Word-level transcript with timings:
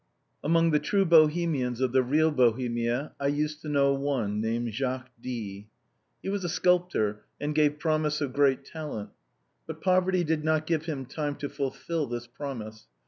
Amongst 0.43 0.71
the 0.71 0.79
true 0.79 1.05
Bohemians 1.05 1.79
of 1.79 1.91
the 1.91 2.01
real 2.01 2.31
Bohemia 2.31 3.11
I 3.19 3.27
used 3.27 3.61
to 3.61 3.69
know 3.69 3.93
one, 3.93 4.41
named 4.41 4.73
Jacques 4.73 5.11
D. 5.21 5.67
He 6.23 6.29
was 6.29 6.43
a 6.43 6.49
sculptor, 6.49 7.21
and 7.39 7.53
gave 7.53 7.77
promise 7.77 8.19
of 8.19 8.33
great 8.33 8.65
talent. 8.65 9.11
But 9.67 9.79
poverty 9.81 10.23
did 10.23 10.43
not 10.43 10.65
give 10.65 10.85
him 10.85 11.05
time 11.05 11.35
to 11.35 11.49
fulfil 11.49 12.07
this 12.07 12.25
promise. 12.25 12.87